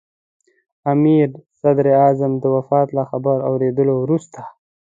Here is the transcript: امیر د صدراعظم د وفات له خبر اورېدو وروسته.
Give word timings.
امیر 0.91 1.27
د 1.33 1.37
صدراعظم 1.61 2.31
د 2.39 2.45
وفات 2.55 2.87
له 2.97 3.03
خبر 3.09 3.37
اورېدو 3.49 3.85
وروسته. 4.03 4.41